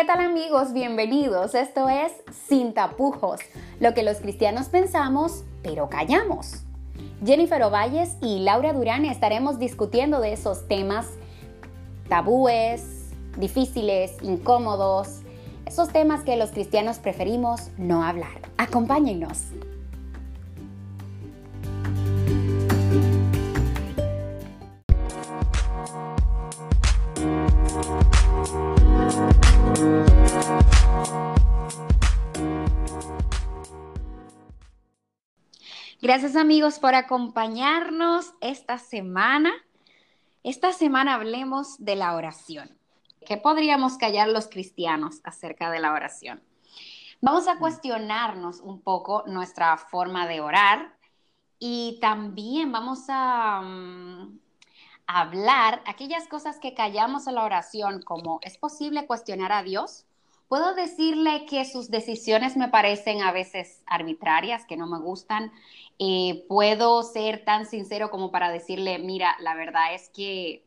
¿Qué 0.00 0.06
tal 0.06 0.20
amigos? 0.20 0.72
Bienvenidos. 0.72 1.54
Esto 1.54 1.90
es 1.90 2.10
Sin 2.48 2.72
tapujos, 2.72 3.38
lo 3.80 3.92
que 3.92 4.02
los 4.02 4.16
cristianos 4.16 4.70
pensamos, 4.70 5.44
pero 5.62 5.90
callamos. 5.90 6.62
Jennifer 7.22 7.62
Ovalles 7.64 8.16
y 8.22 8.38
Laura 8.38 8.72
Durán 8.72 9.04
estaremos 9.04 9.58
discutiendo 9.58 10.22
de 10.22 10.32
esos 10.32 10.66
temas 10.68 11.06
tabúes, 12.08 13.10
difíciles, 13.36 14.16
incómodos, 14.22 15.20
esos 15.66 15.90
temas 15.90 16.22
que 16.22 16.36
los 16.36 16.50
cristianos 16.50 16.98
preferimos 16.98 17.68
no 17.76 18.02
hablar. 18.02 18.40
Acompáñennos. 18.56 19.48
Gracias 36.02 36.34
amigos 36.34 36.78
por 36.78 36.94
acompañarnos 36.94 38.32
esta 38.40 38.78
semana. 38.78 39.52
Esta 40.42 40.72
semana 40.72 41.12
hablemos 41.12 41.76
de 41.78 41.94
la 41.94 42.14
oración. 42.14 42.74
¿Qué 43.26 43.36
podríamos 43.36 43.98
callar 43.98 44.28
los 44.28 44.48
cristianos 44.48 45.20
acerca 45.24 45.70
de 45.70 45.78
la 45.78 45.92
oración? 45.92 46.42
Vamos 47.20 47.48
a 47.48 47.58
cuestionarnos 47.58 48.60
un 48.60 48.80
poco 48.80 49.24
nuestra 49.26 49.76
forma 49.76 50.26
de 50.26 50.40
orar 50.40 50.96
y 51.58 51.98
también 52.00 52.72
vamos 52.72 53.04
a 53.10 53.60
mm, 53.60 54.38
hablar 55.06 55.82
aquellas 55.84 56.26
cosas 56.28 56.58
que 56.58 56.72
callamos 56.72 57.26
en 57.26 57.34
la 57.34 57.44
oración, 57.44 58.00
como 58.00 58.40
es 58.40 58.56
posible 58.56 59.06
cuestionar 59.06 59.52
a 59.52 59.62
Dios. 59.62 60.06
Puedo 60.50 60.74
decirle 60.74 61.46
que 61.46 61.64
sus 61.64 61.92
decisiones 61.92 62.56
me 62.56 62.66
parecen 62.66 63.22
a 63.22 63.30
veces 63.30 63.84
arbitrarias, 63.86 64.64
que 64.64 64.76
no 64.76 64.88
me 64.88 64.98
gustan. 64.98 65.52
Eh, 66.00 66.44
puedo 66.48 67.04
ser 67.04 67.44
tan 67.44 67.66
sincero 67.66 68.10
como 68.10 68.32
para 68.32 68.50
decirle, 68.50 68.98
mira, 68.98 69.36
la 69.38 69.54
verdad 69.54 69.94
es 69.94 70.08
que 70.08 70.64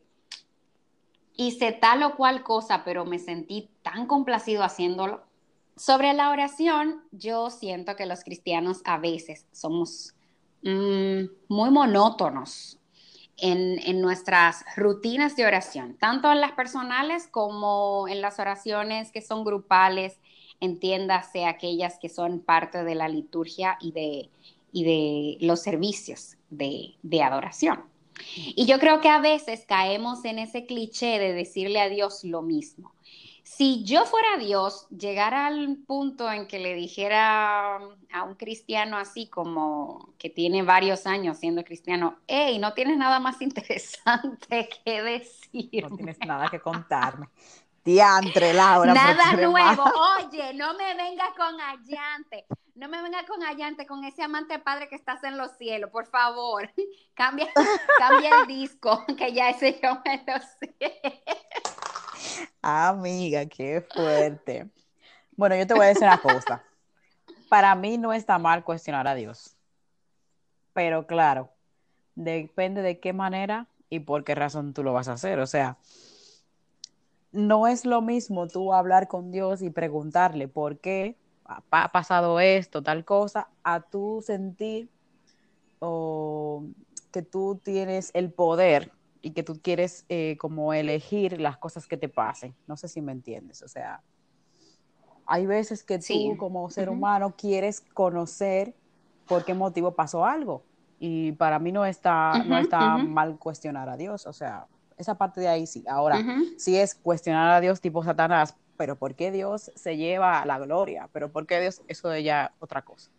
hice 1.36 1.72
tal 1.72 2.02
o 2.02 2.16
cual 2.16 2.42
cosa, 2.42 2.82
pero 2.82 3.04
me 3.04 3.18
sentí 3.18 3.68
tan 3.82 4.06
complacido 4.06 4.62
haciéndolo. 4.62 5.22
Sobre 5.76 6.14
la 6.14 6.30
oración, 6.30 7.02
yo 7.12 7.50
siento 7.50 7.94
que 7.94 8.06
los 8.06 8.24
cristianos 8.24 8.80
a 8.86 8.96
veces 8.96 9.44
somos 9.52 10.14
mm, 10.62 11.24
muy 11.48 11.70
monótonos 11.70 12.78
en, 13.36 14.00
nuestras 14.00 14.64
rutinas 14.76 15.36
de 15.36 15.46
oración, 15.46 15.96
tanto 15.98 16.30
en 16.30 16.40
las 16.40 16.52
personales 16.52 17.26
como 17.26 18.06
en 18.08 18.20
las 18.20 18.38
oraciones 18.38 19.10
que 19.10 19.20
son 19.20 19.44
grupales, 19.44 20.18
entiéndase 20.60 21.46
aquellas 21.46 21.98
que 21.98 22.08
son 22.08 22.40
parte 22.40 22.84
de 22.84 22.94
la 22.94 23.08
liturgia 23.08 23.76
y 23.80 23.92
de, 23.92 24.30
y 24.72 24.84
de 24.84 25.46
los 25.46 25.62
servicios 25.62 26.36
de, 26.50 26.94
de 27.02 27.22
adoración. 27.22 27.82
Y 28.54 28.66
yo 28.66 28.78
creo 28.78 29.00
que 29.00 29.08
a 29.08 29.20
veces 29.20 29.64
caemos 29.66 30.24
en 30.24 30.38
ese 30.38 30.66
cliché 30.66 31.18
de 31.18 31.32
decirle 31.32 31.80
a 31.80 31.88
Dios 31.88 32.22
lo 32.22 32.42
mismo. 32.42 32.92
Si 33.44 33.84
yo 33.84 34.06
fuera 34.06 34.38
Dios, 34.38 34.88
llegara 34.88 35.46
al 35.46 35.76
punto 35.86 36.32
en 36.32 36.48
que 36.48 36.58
le 36.58 36.74
dijera 36.74 37.76
a 37.76 38.22
un 38.22 38.34
cristiano 38.36 38.96
así 38.96 39.28
como 39.28 40.14
que 40.18 40.30
tiene 40.30 40.62
varios 40.62 41.06
años 41.06 41.38
siendo 41.38 41.62
cristiano, 41.62 42.16
hey, 42.26 42.58
no 42.58 42.72
tienes 42.72 42.96
nada 42.96 43.20
más 43.20 43.40
interesante 43.42 44.68
que 44.84 45.02
decir. 45.02 45.84
No 45.88 45.94
tienes 45.94 46.18
nada 46.26 46.48
que 46.48 46.58
contarme. 46.58 47.28
Diantre, 47.84 48.54
Laura. 48.54 48.94
Nada 48.94 49.32
nuevo. 49.32 49.84
Oye, 50.18 50.54
no 50.54 50.72
me 50.72 50.94
vengas 50.94 51.34
con 51.36 51.60
allante. 51.60 52.46
No 52.74 52.88
me 52.88 53.02
vengas 53.02 53.26
con 53.26 53.42
allante, 53.42 53.86
con 53.86 54.04
ese 54.04 54.22
amante 54.22 54.58
padre 54.58 54.88
que 54.88 54.96
estás 54.96 55.22
en 55.22 55.36
los 55.36 55.52
cielos, 55.58 55.90
por 55.90 56.06
favor. 56.06 56.72
Cambia, 57.14 57.48
cambia 57.98 58.40
el 58.40 58.46
disco, 58.48 59.04
que 59.18 59.32
ya 59.32 59.50
ese 59.50 59.78
yo 59.80 60.00
me 60.04 60.24
lo 60.26 60.40
sé. 60.58 61.22
Amiga, 62.62 63.46
qué 63.46 63.80
fuerte. 63.80 64.70
Bueno, 65.36 65.56
yo 65.56 65.66
te 65.66 65.74
voy 65.74 65.84
a 65.84 65.88
decir 65.88 66.04
una 66.04 66.18
cosa. 66.18 66.62
Para 67.48 67.74
mí 67.74 67.98
no 67.98 68.12
está 68.12 68.38
mal 68.38 68.64
cuestionar 68.64 69.06
a 69.06 69.14
Dios. 69.14 69.56
Pero 70.72 71.06
claro, 71.06 71.50
depende 72.14 72.82
de 72.82 73.00
qué 73.00 73.12
manera 73.12 73.68
y 73.90 74.00
por 74.00 74.24
qué 74.24 74.34
razón 74.34 74.74
tú 74.74 74.82
lo 74.82 74.92
vas 74.92 75.08
a 75.08 75.12
hacer. 75.12 75.38
O 75.38 75.46
sea, 75.46 75.78
no 77.32 77.66
es 77.66 77.84
lo 77.84 78.00
mismo 78.00 78.48
tú 78.48 78.72
hablar 78.72 79.08
con 79.08 79.30
Dios 79.30 79.62
y 79.62 79.70
preguntarle 79.70 80.48
por 80.48 80.78
qué 80.78 81.16
ha 81.44 81.92
pasado 81.92 82.40
esto, 82.40 82.82
tal 82.82 83.04
cosa, 83.04 83.48
a 83.62 83.80
tú 83.80 84.22
sentir 84.24 84.88
o 85.80 86.64
que 87.12 87.22
tú 87.22 87.60
tienes 87.62 88.10
el 88.14 88.32
poder 88.32 88.90
y 89.24 89.30
que 89.30 89.42
tú 89.42 89.58
quieres 89.62 90.04
eh, 90.10 90.36
como 90.38 90.74
elegir 90.74 91.40
las 91.40 91.56
cosas 91.56 91.86
que 91.86 91.96
te 91.96 92.10
pasen. 92.10 92.54
No 92.66 92.76
sé 92.76 92.88
si 92.88 93.00
me 93.00 93.10
entiendes. 93.10 93.62
O 93.62 93.68
sea, 93.68 94.02
hay 95.24 95.46
veces 95.46 95.82
que 95.82 95.98
tú 95.98 96.36
como 96.36 96.68
ser 96.68 96.90
humano 96.90 97.34
quieres 97.34 97.80
conocer 97.94 98.74
por 99.26 99.46
qué 99.46 99.54
motivo 99.54 99.92
pasó 99.92 100.26
algo. 100.26 100.62
Y 101.00 101.32
para 101.32 101.58
mí 101.58 101.72
no 101.72 101.86
está, 101.86 102.44
no 102.44 102.58
está 102.58 102.98
mal 102.98 103.38
cuestionar 103.38 103.88
a 103.88 103.96
Dios. 103.96 104.26
O 104.26 104.34
sea, 104.34 104.66
esa 104.98 105.16
parte 105.16 105.40
de 105.40 105.48
ahí 105.48 105.66
sí. 105.66 105.82
Ahora, 105.88 106.22
si 106.58 106.76
es 106.76 106.94
cuestionar 106.94 107.50
a 107.50 107.62
Dios 107.62 107.80
tipo 107.80 108.04
Satanás, 108.04 108.54
pero 108.76 108.94
¿por 108.96 109.14
qué 109.14 109.32
Dios 109.32 109.72
se 109.74 109.96
lleva 109.96 110.44
la 110.44 110.58
gloria? 110.58 111.08
Pero 111.14 111.32
¿por 111.32 111.46
qué 111.46 111.62
Dios 111.62 111.80
eso 111.88 112.10
de 112.10 112.24
ya 112.24 112.52
otra 112.58 112.82
cosa? 112.82 113.10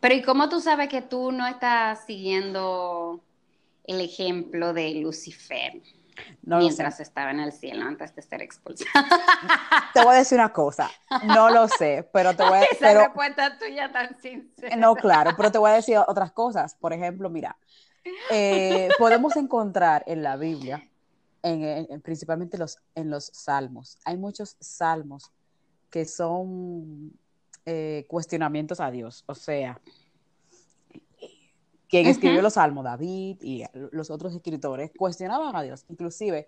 Pero 0.00 0.14
¿y 0.14 0.20
cómo 0.20 0.50
tú 0.50 0.60
sabes 0.60 0.90
que 0.90 1.00
tú 1.00 1.32
no 1.32 1.46
estás 1.46 2.04
siguiendo 2.04 3.22
el 3.88 4.00
ejemplo 4.00 4.72
de 4.72 4.94
Lucifer 4.94 5.82
mientras 6.42 7.00
estaba 7.00 7.30
en 7.30 7.40
el 7.40 7.52
cielo 7.52 7.84
antes 7.84 8.14
de 8.14 8.22
ser 8.22 8.42
expulsado? 8.42 8.90
Te 9.94 10.04
voy 10.04 10.14
a 10.14 10.18
decir 10.18 10.38
una 10.38 10.52
cosa, 10.52 10.90
no 11.24 11.50
lo 11.50 11.66
sé, 11.66 12.08
pero 12.12 12.34
te 12.36 12.42
voy 12.44 12.58
a... 12.58 12.62
Esa 12.70 12.94
respuesta 12.94 13.58
tuya 13.58 13.90
tan 13.90 14.20
sincera. 14.20 14.76
No, 14.76 14.94
claro, 14.94 15.32
pero 15.36 15.50
te 15.50 15.58
voy 15.58 15.70
a 15.70 15.74
decir 15.74 15.96
otras 16.06 16.30
cosas. 16.32 16.74
Por 16.74 16.92
ejemplo, 16.92 17.30
mira, 17.30 17.56
eh, 18.30 18.88
podemos 18.98 19.36
encontrar 19.36 20.04
en 20.06 20.22
la 20.22 20.36
Biblia, 20.36 20.88
en, 21.42 22.00
principalmente 22.02 22.58
los, 22.58 22.78
en 22.94 23.10
los 23.10 23.26
salmos, 23.26 23.98
hay 24.04 24.16
muchos 24.16 24.56
salmos 24.60 25.32
que 25.90 26.04
son 26.04 27.12
eh, 27.64 28.04
cuestionamientos 28.08 28.80
a 28.80 28.90
Dios, 28.90 29.24
o 29.26 29.34
sea, 29.34 29.80
quien 31.88 32.06
escribió 32.06 32.42
los 32.42 32.54
salmos, 32.54 32.84
David 32.84 33.38
y 33.42 33.64
los 33.92 34.10
otros 34.10 34.34
escritores, 34.34 34.90
cuestionaban 34.96 35.54
a 35.56 35.62
Dios. 35.62 35.84
Inclusive, 35.88 36.46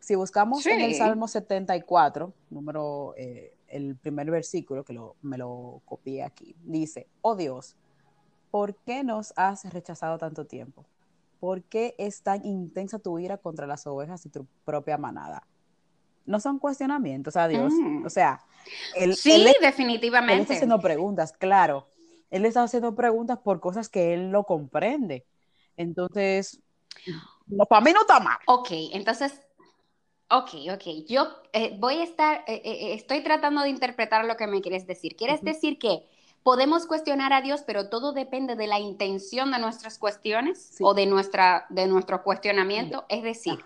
si 0.00 0.14
buscamos 0.14 0.64
en 0.66 0.80
el 0.80 0.94
Salmo 0.94 1.28
74, 1.28 2.32
número, 2.50 3.14
eh, 3.16 3.54
el 3.68 3.96
primer 3.96 4.30
versículo, 4.30 4.84
que 4.84 4.98
me 5.22 5.38
lo 5.38 5.82
copié 5.84 6.22
aquí, 6.22 6.54
dice, 6.64 7.08
oh 7.22 7.34
Dios, 7.36 7.76
¿por 8.50 8.76
qué 8.76 9.04
nos 9.04 9.32
has 9.36 9.64
rechazado 9.72 10.18
tanto 10.18 10.46
tiempo? 10.46 10.86
¿por 11.40 11.62
qué 11.62 11.94
es 11.98 12.22
tan 12.22 12.44
intensa 12.44 12.98
tu 12.98 13.18
ira 13.18 13.36
contra 13.36 13.66
las 13.66 13.86
ovejas 13.86 14.24
y 14.26 14.30
tu 14.30 14.46
propia 14.64 14.98
manada? 14.98 15.46
No 16.24 16.40
son 16.40 16.58
cuestionamientos 16.58 17.36
a 17.36 17.46
Dios. 17.46 17.72
Mm. 17.72 18.04
O 18.04 18.10
sea, 18.10 18.40
sí, 19.14 19.54
definitivamente. 19.60 20.34
Él 20.34 20.40
está 20.40 20.54
haciendo 20.54 20.80
preguntas, 20.80 21.32
claro. 21.32 21.88
Él 22.36 22.44
está 22.44 22.62
haciendo 22.62 22.94
preguntas 22.94 23.38
por 23.38 23.60
cosas 23.60 23.88
que 23.88 24.14
él 24.14 24.30
no 24.30 24.44
comprende. 24.44 25.26
Entonces, 25.76 26.60
para 27.68 27.80
mí 27.80 27.92
no 27.92 28.00
está 28.00 28.20
mal. 28.20 28.38
Ok, 28.46 28.68
entonces, 28.92 29.40
ok, 30.30 30.50
ok. 30.74 31.06
Yo 31.06 31.28
eh, 31.52 31.76
voy 31.78 31.96
a 31.96 32.04
estar, 32.04 32.44
eh, 32.46 32.62
eh, 32.64 32.94
estoy 32.94 33.22
tratando 33.22 33.62
de 33.62 33.70
interpretar 33.70 34.24
lo 34.24 34.36
que 34.36 34.46
me 34.46 34.60
quieres 34.60 34.86
decir. 34.86 35.16
¿Quieres 35.16 35.42
decir 35.42 35.78
que 35.78 36.08
podemos 36.46 36.86
cuestionar 36.86 37.32
a 37.32 37.42
Dios, 37.42 37.64
pero 37.66 37.88
todo 37.88 38.12
depende 38.12 38.54
de 38.54 38.68
la 38.68 38.78
intención 38.78 39.50
de 39.50 39.58
nuestras 39.58 39.98
cuestiones 39.98 40.76
o 40.80 40.94
de, 40.94 41.04
nuestra, 41.04 41.66
de 41.70 41.88
nuestro 41.88 42.22
cuestionamiento. 42.22 43.04
Es 43.08 43.24
decir, 43.24 43.58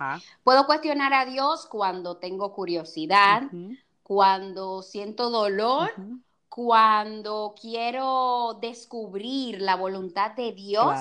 puedo 0.44 0.64
cuestionar 0.64 1.12
a 1.12 1.26
Dios 1.26 1.66
cuando 1.66 2.16
tengo 2.16 2.55
curiosidad, 2.55 3.43
cuando 4.02 4.81
siento 4.81 5.28
dolor, 5.28 5.90
cuando 6.50 7.55
quiero 7.58 8.58
descubrir 8.61 9.62
la 9.62 9.76
voluntad 9.76 10.32
de 10.32 10.52
Dios 10.52 10.99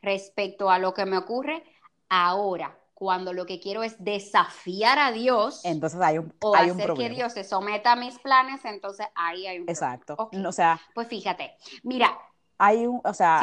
respecto 0.00 0.70
a 0.70 0.78
lo 0.78 0.94
que 0.94 1.04
me 1.04 1.18
ocurre. 1.18 1.64
Ahora, 2.08 2.78
cuando 2.94 3.32
lo 3.32 3.44
que 3.44 3.58
quiero 3.58 3.82
es 3.82 4.02
desafiar 4.02 5.00
a 5.00 5.10
Dios, 5.10 5.64
entonces 5.64 6.00
hay 6.00 6.18
un, 6.18 6.32
o 6.40 6.54
hay 6.54 6.70
hacer 6.70 6.94
que 6.94 7.10
Dios 7.10 7.32
se 7.32 7.42
someta 7.42 7.92
a 7.92 7.96
mis 7.96 8.18
planes, 8.20 8.64
entonces 8.64 9.06
ahí 9.16 9.48
hay 9.48 9.58
un 9.58 9.68
Exacto. 9.68 10.30
O 10.46 10.52
sea, 10.52 10.80
pues 10.94 11.08
fíjate, 11.08 11.56
mira, 11.82 12.16
hay 12.56 12.86
un, 12.86 13.00
o 13.04 13.14
sea, 13.14 13.42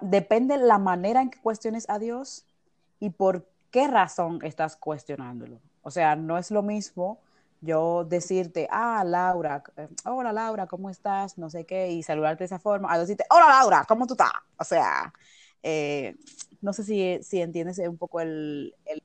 depende 0.00 0.56
la 0.58 0.78
manera 0.78 1.20
en 1.20 1.30
que 1.30 1.40
cuestiones 1.40 1.90
a 1.90 1.98
Dios 1.98 2.44
y 3.00 3.10
por 3.10 3.48
qué 3.72 3.88
razón 3.88 4.38
estás 4.44 4.76
cuestionándolo. 4.76 5.58
O 5.82 5.90
sea, 5.90 6.14
no 6.14 6.38
es 6.38 6.52
lo 6.52 6.62
mismo 6.62 7.18
yo 7.60 8.04
decirte, 8.04 8.68
ah, 8.70 9.02
Laura, 9.04 9.62
eh, 9.76 9.88
hola 10.04 10.32
Laura, 10.32 10.66
¿cómo 10.66 10.90
estás? 10.90 11.38
No 11.38 11.50
sé 11.50 11.64
qué, 11.66 11.90
y 11.90 12.02
saludarte 12.02 12.40
de 12.42 12.46
esa 12.46 12.58
forma, 12.58 12.92
a 12.92 12.98
decirte, 12.98 13.24
hola 13.30 13.48
Laura, 13.48 13.84
¿cómo 13.88 14.06
tú 14.06 14.14
estás? 14.14 14.30
O 14.58 14.64
sea, 14.64 15.12
eh, 15.62 16.16
no 16.60 16.72
sé 16.72 16.84
si, 16.84 17.18
si, 17.22 17.40
entiendes 17.40 17.78
un 17.78 17.98
poco 17.98 18.20
el, 18.20 18.74
el, 18.84 19.02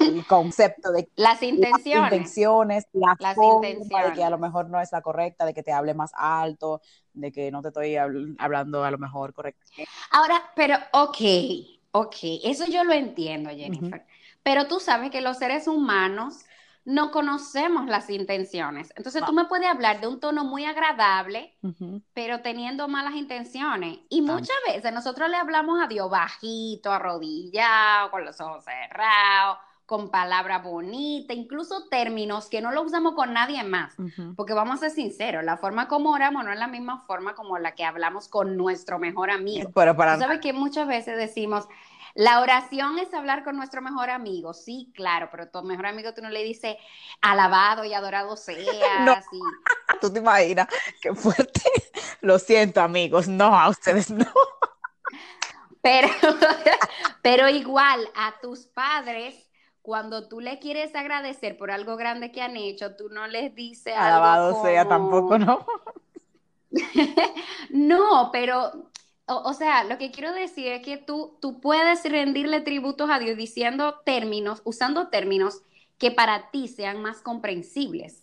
el 0.00 0.26
concepto 0.28 0.92
de 0.92 1.08
las 1.16 1.42
intenciones, 1.42 1.84
las, 1.84 2.12
intenciones, 2.12 2.86
la 2.92 3.16
las 3.18 3.34
forma 3.34 3.68
intenciones. 3.68 4.10
de 4.10 4.14
que 4.14 4.24
a 4.24 4.30
lo 4.30 4.38
mejor 4.38 4.68
no 4.68 4.80
es 4.80 4.92
la 4.92 5.02
correcta, 5.02 5.44
de 5.44 5.54
que 5.54 5.62
te 5.62 5.72
hable 5.72 5.94
más 5.94 6.12
alto, 6.14 6.80
de 7.12 7.32
que 7.32 7.50
no 7.50 7.62
te 7.62 7.68
estoy 7.68 7.96
hablando 7.96 8.84
a 8.84 8.90
lo 8.90 8.98
mejor 8.98 9.32
correctamente. 9.34 9.88
Ahora, 10.12 10.42
pero 10.54 10.76
ok, 10.92 11.18
ok, 11.92 12.16
eso 12.44 12.66
yo 12.66 12.84
lo 12.84 12.92
entiendo, 12.92 13.50
Jennifer, 13.50 14.00
uh 14.00 14.02
-huh. 14.02 14.06
pero 14.42 14.66
tú 14.66 14.78
sabes 14.80 15.10
que 15.10 15.20
los 15.20 15.38
seres 15.38 15.66
humanos 15.66 16.44
no 16.84 17.10
conocemos 17.10 17.86
las 17.86 18.08
intenciones. 18.10 18.92
Entonces 18.96 19.22
tú 19.24 19.32
me 19.32 19.44
puedes 19.44 19.68
hablar 19.68 20.00
de 20.00 20.06
un 20.06 20.18
tono 20.18 20.44
muy 20.44 20.64
agradable, 20.64 21.56
uh 21.62 21.68
-huh. 21.68 22.02
pero 22.14 22.40
teniendo 22.40 22.88
malas 22.88 23.14
intenciones. 23.14 23.98
Y 24.08 24.22
muchas 24.22 24.56
veces 24.66 24.92
nosotros 24.92 25.28
le 25.28 25.36
hablamos 25.36 25.82
a 25.82 25.86
Dios 25.86 26.10
bajito, 26.10 26.90
arrodillado, 26.92 28.10
con 28.10 28.24
los 28.24 28.40
ojos 28.40 28.64
cerrados, 28.64 29.58
con 29.84 30.08
palabras 30.08 30.62
bonitas, 30.62 31.36
incluso 31.36 31.88
términos 31.88 32.48
que 32.48 32.62
no 32.62 32.70
lo 32.70 32.82
usamos 32.82 33.14
con 33.14 33.32
nadie 33.32 33.62
más. 33.64 33.98
Uh 33.98 34.04
-huh. 34.04 34.34
Porque 34.36 34.54
vamos 34.54 34.76
a 34.76 34.88
ser 34.88 34.90
sinceros, 34.90 35.44
la 35.44 35.56
forma 35.56 35.88
como 35.88 36.10
oramos 36.10 36.44
no 36.44 36.52
es 36.52 36.58
la 36.58 36.68
misma 36.68 37.02
forma 37.06 37.34
como 37.34 37.58
la 37.58 37.74
que 37.74 37.84
hablamos 37.84 38.28
con 38.28 38.56
nuestro 38.56 38.98
mejor 38.98 39.30
amigo. 39.30 39.70
Pero 39.74 39.96
para... 39.96 40.14
¿Tú 40.14 40.20
sabes 40.20 40.40
que 40.40 40.52
muchas 40.52 40.86
veces 40.86 41.16
decimos, 41.16 41.66
la 42.14 42.40
oración 42.40 42.98
es 42.98 43.12
hablar 43.14 43.44
con 43.44 43.56
nuestro 43.56 43.82
mejor 43.82 44.10
amigo, 44.10 44.52
sí, 44.52 44.92
claro, 44.94 45.28
pero 45.30 45.48
tu 45.48 45.62
mejor 45.62 45.86
amigo 45.86 46.12
tú 46.14 46.22
no 46.22 46.30
le 46.30 46.42
dices 46.42 46.76
alabado 47.20 47.84
y 47.84 47.94
adorado 47.94 48.36
seas. 48.36 49.04
No. 49.04 49.16
Tú 50.00 50.10
te 50.10 50.20
imaginas, 50.20 50.66
qué 51.02 51.14
fuerte. 51.14 51.60
Lo 52.22 52.38
siento, 52.38 52.80
amigos, 52.80 53.28
no, 53.28 53.58
a 53.58 53.68
ustedes 53.68 54.10
no. 54.10 54.24
Pero, 55.82 56.08
pero 57.22 57.48
igual 57.48 58.08
a 58.14 58.34
tus 58.40 58.66
padres, 58.66 59.50
cuando 59.82 60.28
tú 60.28 60.40
le 60.40 60.58
quieres 60.58 60.94
agradecer 60.94 61.56
por 61.56 61.70
algo 61.70 61.96
grande 61.96 62.32
que 62.32 62.40
han 62.40 62.56
hecho, 62.56 62.96
tú 62.96 63.08
no 63.10 63.26
les 63.26 63.54
dices 63.54 63.94
alabado 63.96 64.48
algo 64.48 64.58
como... 64.58 64.70
sea, 64.70 64.88
tampoco, 64.88 65.38
¿no? 65.38 65.66
no, 67.70 68.30
pero 68.32 68.89
o, 69.26 69.34
o, 69.34 69.54
sea, 69.54 69.84
lo 69.84 69.98
que 69.98 70.10
quiero 70.10 70.32
decir 70.32 70.68
es 70.68 70.82
que 70.82 70.96
tú, 70.96 71.36
tú 71.40 71.60
puedes 71.60 72.02
rendirle 72.04 72.60
tributos 72.60 73.10
a 73.10 73.18
Dios 73.18 73.36
diciendo 73.36 74.00
términos, 74.04 74.62
usando 74.64 75.08
términos 75.08 75.62
que 75.98 76.10
para 76.10 76.50
ti 76.50 76.66
sean 76.66 77.02
más 77.02 77.20
comprensibles. 77.20 78.22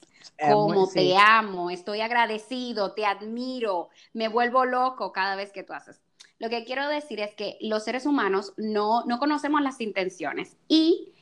Como 0.51 0.85
sí. 0.87 0.99
te 0.99 1.17
amo, 1.17 1.69
estoy 1.69 2.01
agradecido, 2.01 2.93
te 2.93 3.05
admiro, 3.05 3.89
me 4.13 4.27
vuelvo 4.27 4.65
loco 4.65 5.11
cada 5.11 5.35
vez 5.35 5.51
que 5.51 5.63
tú 5.63 5.73
haces. 5.73 6.01
Lo 6.39 6.49
que 6.49 6.63
quiero 6.65 6.87
decir 6.87 7.19
es 7.19 7.33
que 7.33 7.57
los 7.61 7.83
seres 7.83 8.05
humanos 8.05 8.53
no, 8.57 9.03
no 9.05 9.17
conocemos 9.17 9.61
las 9.61 9.81
intenciones 9.81 10.57
y 10.67 11.13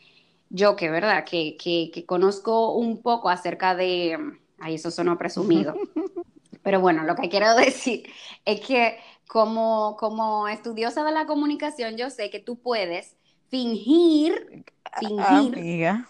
yo 0.50 0.76
que, 0.76 0.90
¿verdad? 0.90 1.24
Que, 1.26 1.58
que, 1.58 1.92
que 1.94 2.06
conozco 2.06 2.74
un 2.74 3.02
poco 3.02 3.30
acerca 3.30 3.76
de... 3.76 4.18
Ay, 4.60 4.76
eso 4.76 4.92
sonó 4.92 5.18
presumido. 5.18 5.76
Pero 6.64 6.80
bueno, 6.80 7.04
lo 7.04 7.16
que 7.16 7.30
quiero 7.30 7.56
decir 7.56 8.10
es 8.44 8.62
que 8.62 8.98
como, 9.28 9.96
como 9.98 10.48
estudiosa 10.48 11.04
de 11.04 11.12
la 11.12 11.26
comunicación, 11.26 11.98
yo 11.98 12.10
sé 12.10 12.30
que 12.30 12.40
tú 12.40 12.58
puedes 12.58 13.16
fingir, 13.50 14.66
fingir 15.00 15.58
Amiga. 15.58 16.08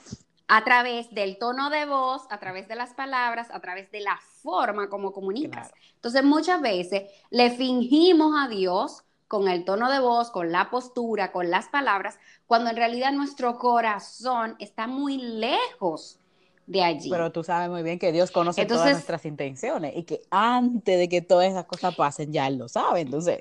a 0.48 0.64
través 0.64 1.14
del 1.14 1.38
tono 1.38 1.70
de 1.70 1.86
voz, 1.86 2.24
a 2.30 2.40
través 2.40 2.68
de 2.68 2.76
las 2.76 2.94
palabras, 2.94 3.48
a 3.52 3.60
través 3.60 3.92
de 3.92 4.02
la 4.02 4.20
forma 4.42 4.90
como 4.90 5.12
comunicas. 5.12 5.70
Claro. 5.70 5.84
Entonces, 5.96 6.24
muchas 6.24 6.62
veces 6.62 7.10
le 7.30 7.52
fingimos 7.52 8.34
a 8.38 8.48
Dios 8.48 9.04
con 9.28 9.48
el 9.48 9.66
tono 9.66 9.92
de 9.92 10.00
voz, 10.00 10.30
con 10.30 10.52
la 10.52 10.70
postura, 10.70 11.32
con 11.32 11.50
las 11.50 11.68
palabras, 11.70 12.20
cuando 12.46 12.70
en 12.70 12.76
realidad 12.76 13.12
nuestro 13.12 13.58
corazón 13.58 14.56
está 14.60 14.88
muy 14.88 15.18
lejos 15.18 16.20
de 16.68 16.84
allí. 16.84 17.10
Pero 17.10 17.32
tú 17.32 17.44
sabes 17.44 17.70
muy 17.70 17.84
bien 17.84 18.00
que 18.00 18.12
Dios 18.12 18.32
conoce 18.32 18.62
entonces, 18.62 18.84
todas 18.84 18.94
nuestras 18.96 19.26
intenciones 19.26 19.94
y 19.96 20.04
que 20.04 20.22
antes 20.30 20.98
de 20.98 21.10
que 21.10 21.22
todas 21.22 21.48
esas 21.48 21.66
cosas 21.66 21.96
pasen 21.96 22.32
ya 22.32 22.48
Él 22.48 22.58
lo 22.58 22.68
sabe, 22.68 23.02
entonces. 23.02 23.40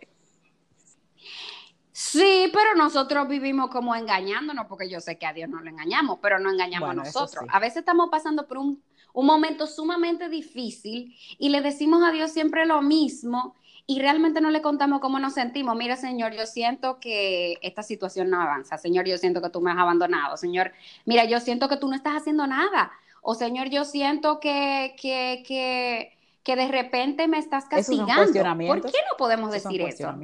Sí, 1.93 2.51
pero 2.53 2.75
nosotros 2.77 3.29
vivimos 3.29 3.71
como 3.71 3.95
engañándonos, 3.95 4.67
porque 4.67 4.91
yo 4.91 5.01
sé 5.01 5.17
que 5.17 5.27
a 5.27 5.33
Dios 5.33 5.49
no 5.49 5.61
lo 5.61 5.71
engañamos, 5.71 6.19
pero 6.21 6.41
no 6.41 6.51
engañamos 6.51 6.89
bueno, 6.89 7.03
a 7.03 7.05
nosotros. 7.05 7.45
Sí. 7.45 7.51
A 7.53 7.61
veces 7.61 7.79
estamos 7.79 8.09
pasando 8.11 8.49
por 8.49 8.59
un, 8.59 8.83
un 9.13 9.27
momento 9.27 9.67
sumamente 9.67 10.29
difícil 10.29 11.17
y 11.39 11.49
le 11.49 11.61
decimos 11.61 12.03
a 12.03 12.11
Dios 12.11 12.33
siempre 12.33 12.67
lo 12.67 12.83
mismo 12.83 13.55
y 13.87 14.01
realmente 14.01 14.41
no 14.41 14.51
le 14.51 14.63
contamos 14.63 15.01
cómo 15.01 15.19
nos 15.19 15.35
sentimos. 15.35 15.77
Mira, 15.77 15.97
Señor, 15.97 16.33
yo 16.33 16.47
siento 16.47 16.99
que 17.01 17.59
esta 17.63 17.83
situación 17.83 18.31
no 18.31 18.41
avanza. 18.41 18.79
Señor, 18.79 19.07
yo 19.07 19.19
siento 19.19 19.43
que 19.43 19.51
tú 19.51 19.61
me 19.61 19.71
has 19.71 19.79
abandonado. 19.79 20.37
Señor, 20.37 20.73
mira, 21.05 21.25
yo 21.27 21.39
siento 21.39 21.69
que 21.69 21.77
tú 21.77 21.89
no 21.89 21.95
estás 21.95 22.17
haciendo 22.17 22.47
nada. 22.47 22.91
O 23.27 23.35
Señor, 23.35 23.71
yo 23.71 23.87
siento 23.87 24.39
que, 24.39 24.95
que, 25.01 25.43
que, 25.49 26.13
que 26.43 26.57
de 26.57 26.69
repente 26.69 27.27
me 27.27 27.39
estás 27.39 27.65
castigando. 27.65 28.31
¿Por 28.67 28.83
qué 28.83 28.99
no 29.11 29.17
podemos 29.17 29.55
Esos 29.55 29.73
decir 29.73 29.81
eso? 29.81 30.15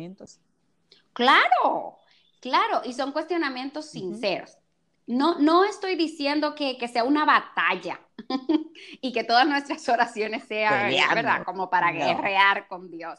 Claro, 1.15 1.97
claro, 2.41 2.83
y 2.85 2.93
son 2.93 3.13
cuestionamientos 3.13 3.87
sinceros. 3.87 4.51
Uh 4.51 4.55
-huh. 4.55 5.17
No, 5.17 5.39
no 5.39 5.65
estoy 5.65 5.97
diciendo 5.97 6.55
que, 6.55 6.77
que 6.77 6.89
sea 6.89 7.05
una 7.05 7.25
batalla 7.25 8.01
y 9.01 9.13
que 9.13 9.25
todas 9.25 9.49
nuestras 9.49 9.89
oraciones 9.89 10.45
sean, 10.45 10.91
Peleando. 10.91 11.15
¿verdad? 11.15 11.45
Como 11.47 11.71
para 11.71 11.93
no. 11.93 11.99
guerrear 11.99 12.69
con 12.69 12.91
Dios. 12.91 13.19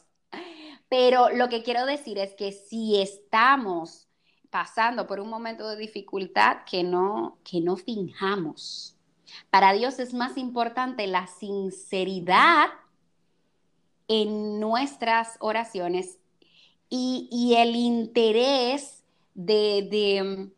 Pero 0.89 1.29
lo 1.29 1.49
que 1.49 1.63
quiero 1.63 1.87
decir 1.87 2.19
es 2.19 2.35
que 2.35 2.51
si 2.51 3.01
estamos 3.01 4.07
pasando 4.51 5.07
por 5.07 5.19
un 5.19 5.29
momento 5.29 5.67
de 5.67 5.75
dificultad, 5.75 6.65
que 6.69 6.83
no, 6.83 7.39
que 7.43 7.61
no 7.61 7.77
finjamos 7.77 8.95
para 9.49 9.73
Dios 9.73 9.99
es 9.99 10.13
más 10.13 10.37
importante 10.37 11.07
la 11.07 11.27
sinceridad 11.27 12.69
en 14.07 14.59
nuestras 14.59 15.37
oraciones 15.39 16.17
y, 16.89 17.55
el 17.57 17.75
interés 17.75 19.05
de, 19.33 19.87
de, 19.89 20.49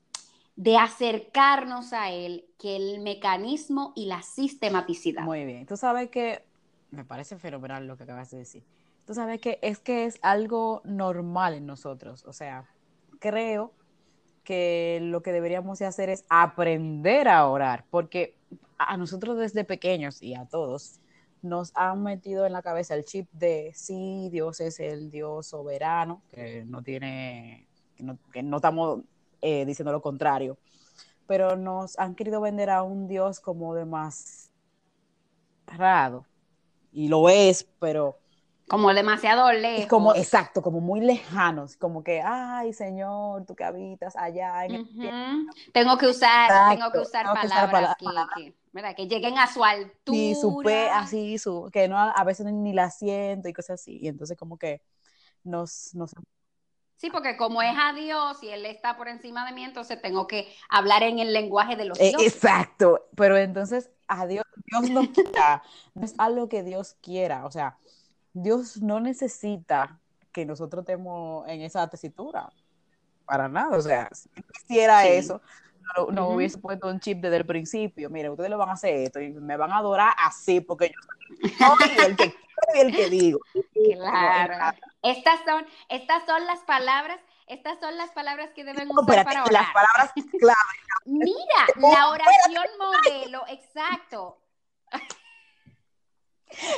de, 0.56 0.77
acercarnos 0.77 1.94
a 1.94 2.10
Él 2.10 2.48
que 2.58 2.75
el 2.75 3.01
mecanismo 3.01 3.94
y 3.96 4.08
la 4.08 4.24
sistematicidad. 4.24 5.22
Muy 5.22 5.46
bien, 5.46 5.68
tú 5.68 5.77
sabes 5.77 6.10
que 6.10 6.44
me 6.89 7.06
parece 7.06 7.38
fenomenal 7.38 7.86
lo 7.86 7.98
que 7.98 8.03
acabas 8.03 8.32
de 8.32 8.39
decir. 8.39 8.63
Tú 9.06 9.13
sabes 9.13 9.39
que 9.39 9.60
es 9.62 9.80
que 9.80 10.06
es 10.06 10.18
algo 10.24 10.82
normal 10.86 11.53
en 11.53 11.68
nosotros, 11.68 12.25
o 12.25 12.34
sea, 12.34 12.65
creo 13.20 13.72
que 14.43 15.00
lo 15.01 15.21
que 15.21 15.31
deberíamos 15.31 15.79
de 15.79 15.85
hacer 15.85 16.09
es 16.09 16.25
aprender 16.29 17.27
a 17.27 17.47
orar, 17.47 17.85
porque 17.89 18.35
a 18.77 18.97
nosotros 18.97 19.38
desde 19.38 19.63
pequeños 19.63 20.21
y 20.21 20.35
a 20.35 20.45
todos 20.45 21.00
nos 21.41 21.71
han 21.75 22.03
metido 22.03 22.45
en 22.45 22.53
la 22.53 22.62
cabeza 22.62 22.95
el 22.95 23.05
chip 23.05 23.29
de 23.33 23.71
sí, 23.75 24.29
Dios 24.31 24.59
es 24.62 24.79
el 24.79 25.12
Dios 25.12 25.47
soberano, 25.47 26.21
que 26.31 26.63
no 26.65 26.81
tiene, 26.81 27.67
que 27.95 28.03
no, 28.03 28.17
que 28.31 28.43
no 28.43 28.57
estamos 28.57 29.01
eh, 29.41 29.65
diciendo 29.65 29.91
lo 29.91 30.01
contrario, 30.01 30.57
pero 31.27 31.55
nos 31.55 32.00
han 32.00 32.15
querido 32.15 32.39
vender 32.39 32.69
a 32.69 32.83
un 32.83 33.07
Dios 33.07 33.39
como 33.39 33.75
de 33.75 33.85
más 33.85 34.51
raro, 35.67 36.25
y 36.91 37.07
lo 37.07 37.29
es, 37.29 37.67
pero 37.79 38.19
como 38.67 38.93
demasiado 38.93 39.51
lejos. 39.51 39.88
Como, 39.88 40.15
exacto, 40.15 40.62
como 40.62 40.79
muy 40.79 41.01
lejanos, 41.01 41.75
como 41.77 42.03
que, 42.03 42.22
ay, 42.22 42.74
Señor, 42.74 43.46
tú 43.46 43.55
que 43.55 43.63
habitas 43.63 44.15
allá. 44.15 44.65
En 44.65 44.82
uh 44.82 44.86
-huh. 44.86 45.72
Tengo 45.74 45.98
que 45.98 46.08
usar, 46.08 46.50
exacto, 46.50 46.75
tengo 46.75 46.91
que 46.91 47.00
usar 47.00 47.25
tengo 47.25 47.36
palabras 47.36 47.96
que, 47.98 48.05
usar 48.05 48.27
que, 48.36 48.43
que, 48.43 48.55
¿verdad? 48.72 48.96
que, 48.96 49.08
lleguen 49.08 49.38
a 49.38 49.48
su 49.48 49.63
altura. 49.63 50.17
Sí, 50.17 50.36
su 50.36 50.62
pe, 50.63 50.89
así, 50.89 51.38
su, 51.38 51.70
que 51.72 51.88
no, 51.88 51.98
a 51.98 52.24
veces 52.24 52.46
ni 52.46 52.74
la 52.74 52.89
siento 52.89 53.50
y 53.50 53.53
cosas 53.53 53.82
así. 53.82 54.00
Y 54.01 54.08
entonces 54.08 54.38
como 54.38 54.58
que 54.58 54.82
nos, 55.43 55.93
nos... 55.93 56.12
Sí, 56.96 57.10
porque 57.10 57.36
como 57.36 57.62
es 57.62 57.75
a 57.77 57.91
Dios 57.91 58.41
y 58.43 58.50
Él 58.50 58.65
está 58.65 58.96
por 58.96 59.10
encima 59.10 59.46
de 59.46 59.51
mí, 59.51 59.63
entonces 59.63 60.01
tengo 60.01 60.25
que 60.25 60.48
hablar 60.70 61.03
en 61.03 61.20
el 61.20 61.34
lenguaje 61.34 61.75
de 61.75 61.86
los 61.86 62.00
eh, 62.00 62.13
Exacto, 62.20 63.10
pero 63.15 63.36
entonces 63.36 63.89
a 64.08 64.25
Dios, 64.25 64.46
Dios 64.65 64.89
no, 64.89 65.01
no 65.01 66.05
es 66.05 66.15
algo 66.17 66.48
que 66.48 66.63
Dios 66.63 66.96
quiera, 67.01 67.46
o 67.46 67.51
sea, 67.51 67.77
Dios 68.34 68.82
no 68.82 69.00
necesita 69.00 70.00
que 70.32 70.46
nosotros 70.46 70.82
estemos 70.82 71.48
en 71.48 71.62
esa 71.62 71.88
tesitura, 71.88 72.50
para 73.25 73.48
nada, 73.48 73.78
o 73.78 73.82
sea, 73.82 74.10
si 74.12 74.30
quisiera 74.52 75.04
sí. 75.04 75.10
eso, 75.10 75.42
no, 75.96 76.12
no 76.12 76.28
uh 76.28 76.32
-huh. 76.32 76.36
hubiese 76.36 76.58
puesto 76.58 76.88
un 76.88 77.00
chip 77.00 77.22
desde 77.22 77.38
el 77.38 77.46
principio, 77.46 78.10
mire, 78.10 78.30
ustedes 78.30 78.50
lo 78.50 78.58
van 78.58 78.70
a 78.70 78.74
hacer 78.74 78.96
esto 78.96 79.22
y 79.22 79.32
me 79.32 79.56
van 79.56 79.72
a 79.72 79.78
adorar 79.78 80.13
así, 80.25 80.60
porque 80.60 80.92
yo 81.60 81.75
soy 81.78 82.06
el 82.06 82.16
que 82.16 82.36
y 82.74 82.80
el 82.80 82.96
que 82.96 83.10
digo. 83.10 83.40
Claro. 83.94 84.78
Estas 85.02 85.40
son, 85.46 85.66
estas 85.90 86.25
son 86.25 86.46
las 86.46 86.60
palabras 86.62 87.20
estas 87.48 87.78
son 87.80 87.98
las 87.98 88.10
palabras 88.12 88.52
que 88.56 88.63
deben 88.63 88.90
usar 88.90 89.04
Espérate, 89.04 89.25
para 89.25 89.44
orar. 89.44 89.54
Las 89.54 89.74
palabras 89.74 90.13
clave. 90.40 90.56
Mira, 91.06 91.36
la 91.75 92.10
oración 92.10 92.66
modelo, 92.80 93.44
exacto 93.50 94.40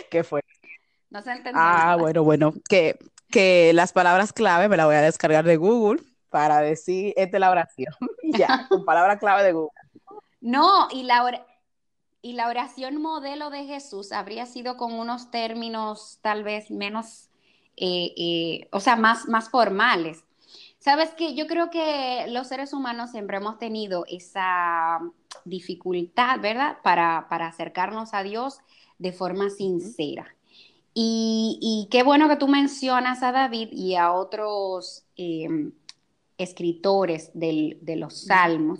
¿Qué 0.10 0.24
fue? 0.24 0.42
No 1.10 1.22
se 1.22 1.32
entendió. 1.32 1.64
Ah, 1.64 1.96
bueno, 2.00 2.24
bueno, 2.24 2.54
que, 2.70 2.98
que 3.30 3.72
las 3.74 3.94
palabras 3.94 4.34
clave 4.34 4.68
me 4.70 4.78
las 4.78 4.86
voy 4.88 4.96
a 4.96 5.02
descargar 5.02 5.46
de 5.46 5.58
Google 5.58 6.02
para 6.30 6.60
decir, 6.62 7.14
esta 7.18 7.38
es 7.38 7.42
la 7.42 7.52
oración. 7.52 7.94
ya, 8.24 8.66
con 8.70 8.84
palabra 8.86 9.18
clave 9.20 9.44
de 9.44 9.54
Google. 9.54 9.72
No, 10.42 10.88
y 10.92 11.04
la, 11.04 11.24
or- 11.24 11.46
y 12.22 12.34
la 12.34 12.50
oración 12.50 13.02
modelo 13.02 13.50
de 13.50 13.66
Jesús 13.66 14.12
habría 14.12 14.46
sido 14.46 14.78
con 14.78 14.94
unos 14.94 15.32
términos 15.32 16.20
tal 16.22 16.44
vez 16.44 16.72
menos, 16.72 17.30
eh, 17.78 18.14
eh, 18.18 18.70
o 18.72 18.80
sea, 18.82 18.96
más, 18.96 19.28
más 19.28 19.50
formales. 19.50 20.26
Sabes 20.80 21.12
que 21.16 21.36
yo 21.36 21.48
creo 21.48 21.72
que 21.72 22.26
los 22.30 22.48
seres 22.48 22.74
humanos 22.74 23.12
siempre 23.12 23.38
hemos 23.38 23.60
tenido 23.60 24.06
esa 24.08 25.00
dificultad, 25.46 26.40
¿verdad? 26.42 26.78
Para, 26.84 27.28
para 27.30 27.48
acercarnos 27.48 28.14
a 28.14 28.24
Dios 28.24 28.60
de 29.00 29.14
forma 29.14 29.50
sincera. 29.50 30.35
Y, 30.96 31.60
y 31.62 31.90
qué 31.92 32.04
bueno 32.04 32.28
que 32.30 32.38
tú 32.38 32.48
mencionas 32.48 33.22
a 33.22 33.32
David 33.34 33.70
y 33.74 33.96
a 33.96 34.14
otros 34.14 35.06
eh, 35.18 35.48
escritores 36.38 37.32
del- 37.34 37.80
de 37.82 37.98
los 37.98 38.16
salmos, 38.26 38.80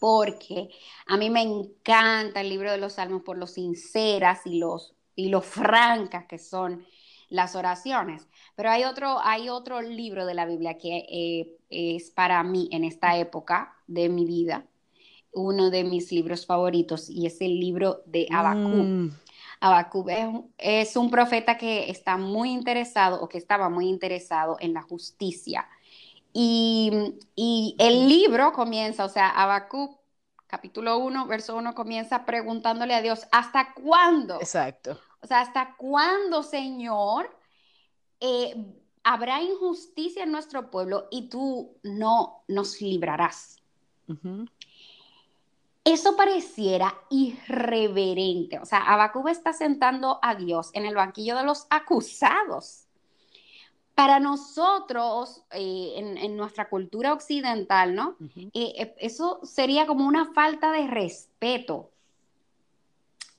porque 0.00 0.68
a 1.06 1.16
mí 1.16 1.30
me 1.30 1.42
encanta 1.42 2.40
el 2.40 2.48
libro 2.48 2.70
de 2.70 2.78
los 2.78 2.94
salmos 2.94 3.22
por 3.22 3.38
lo 3.38 3.46
sinceras 3.46 4.40
y, 4.46 4.58
los, 4.58 4.94
y 5.16 5.28
lo 5.28 5.40
francas 5.40 6.26
que 6.26 6.38
son 6.38 6.84
las 7.30 7.56
oraciones. 7.56 8.28
Pero 8.56 8.70
hay 8.70 8.84
otro, 8.84 9.18
hay 9.22 9.48
otro 9.48 9.80
libro 9.82 10.26
de 10.26 10.34
la 10.34 10.46
Biblia 10.46 10.76
que 10.78 11.06
eh, 11.10 11.56
es 11.70 12.10
para 12.10 12.42
mí 12.42 12.68
en 12.72 12.84
esta 12.84 13.18
época 13.18 13.74
de 13.86 14.08
mi 14.08 14.26
vida, 14.26 14.66
uno 15.32 15.70
de 15.70 15.84
mis 15.84 16.12
libros 16.12 16.46
favoritos, 16.46 17.10
y 17.10 17.26
es 17.26 17.40
el 17.40 17.58
libro 17.60 18.02
de 18.06 18.28
Habacuc. 18.30 18.72
Mm, 18.72 19.08
Habacuc 19.60 20.08
es, 20.10 20.26
un- 20.26 20.54
es 20.58 20.96
un 20.96 21.10
profeta 21.10 21.56
que 21.58 21.90
está 21.90 22.16
muy 22.16 22.50
interesado 22.50 23.20
o 23.22 23.28
que 23.28 23.38
estaba 23.38 23.68
muy 23.70 23.88
interesado 23.88 24.56
en 24.60 24.74
la 24.74 24.82
justicia. 24.82 25.68
Y, 26.32 26.92
y 27.36 27.76
el 27.78 28.08
libro 28.08 28.52
comienza, 28.52 29.04
o 29.04 29.08
sea, 29.08 29.30
Habacuc, 29.30 30.00
capítulo 30.46 30.98
1, 30.98 31.26
verso 31.26 31.56
1, 31.56 31.74
comienza 31.74 32.24
preguntándole 32.26 32.94
a 32.94 33.02
Dios, 33.02 33.26
¿hasta 33.32 33.74
cuándo? 33.74 34.52
exacto. 34.54 34.98
O 35.22 35.26
sea, 35.26 35.40
¿hasta 35.40 35.76
cuándo, 35.76 36.42
Señor, 36.42 37.30
eh, 38.20 38.54
habrá 39.04 39.42
injusticia 39.42 40.24
en 40.24 40.32
nuestro 40.32 40.70
pueblo 40.70 41.08
y 41.10 41.28
tú 41.30 41.78
no 41.82 42.44
nos 42.48 42.80
librarás? 42.80 43.62
Ujú. 44.08 44.46
Eso 45.84 46.16
pareciera 46.16 46.94
irreverente. 47.10 48.58
O 48.58 48.64
sea, 48.64 48.78
Habacuc 48.78 49.28
está 49.28 49.52
sentando 49.52 50.18
a 50.22 50.34
Dios 50.34 50.70
en 50.72 50.86
el 50.86 50.94
banquillo 50.94 51.36
de 51.36 51.44
los 51.44 51.66
acusados. 51.70 52.86
Para 53.94 54.18
nosotros, 54.18 55.44
eh, 55.52 55.92
en, 55.96 56.16
en 56.18 56.36
nuestra 56.36 56.68
cultura 56.68 57.12
occidental, 57.12 57.94
¿no? 57.94 58.16
Eh, 58.54 58.72
eh, 58.78 58.94
eso 58.98 59.40
sería 59.44 59.86
como 59.86 60.06
una 60.06 60.32
falta 60.32 60.72
de 60.72 60.86
respeto. 60.88 61.90